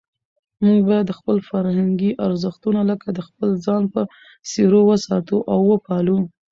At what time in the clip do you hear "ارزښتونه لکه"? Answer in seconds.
2.25-3.07